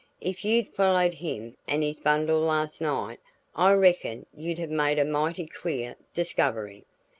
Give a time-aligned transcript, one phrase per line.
[0.19, 3.19] If you'd followed him and his bundle last night
[3.55, 6.85] I reckon you'd have made a mighty queer discovery.